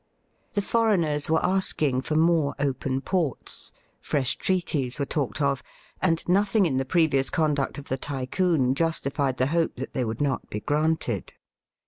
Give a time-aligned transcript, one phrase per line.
[0.55, 3.71] The foreigners were asking for more open ports.
[3.99, 5.61] Fresh treaties were talked of,
[6.01, 10.19] and nothing in the previous conduct of the Tycoon justified the hope that they would
[10.19, 11.33] not be granted.